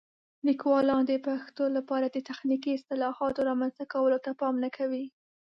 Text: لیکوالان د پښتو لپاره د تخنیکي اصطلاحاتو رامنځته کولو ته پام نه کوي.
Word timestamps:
لیکوالان 0.47 1.01
د 1.07 1.11
پښتو 1.27 1.63
لپاره 1.77 2.05
د 2.09 2.17
تخنیکي 2.29 2.71
اصطلاحاتو 2.73 3.45
رامنځته 3.49 3.83
کولو 3.93 4.17
ته 4.25 4.31
پام 4.39 4.55
نه 4.63 4.69
کوي. 4.77 5.05